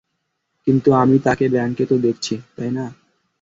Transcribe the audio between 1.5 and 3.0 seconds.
ব্যাংকে তো দেখছি, তাই না?